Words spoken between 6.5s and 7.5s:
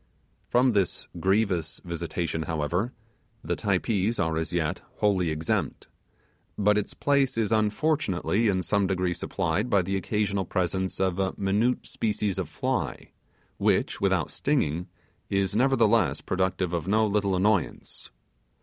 but its place